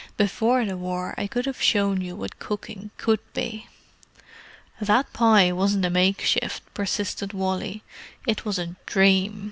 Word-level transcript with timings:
"Before 0.17 0.65
the 0.65 0.77
war 0.77 1.13
I 1.15 1.27
could 1.27 1.45
have 1.45 1.61
shown 1.61 2.01
you 2.01 2.15
what 2.15 2.39
cooking 2.39 2.89
could 2.97 3.19
be." 3.35 3.67
"That 4.81 5.13
pie 5.13 5.51
wasn't 5.51 5.85
a 5.85 5.91
makeshift," 5.91 6.63
persisted 6.73 7.33
Wally. 7.33 7.83
"It 8.25 8.43
was 8.43 8.57
a 8.57 8.75
dream. 8.87 9.39